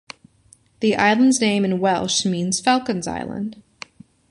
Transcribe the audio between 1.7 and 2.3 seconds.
Welsh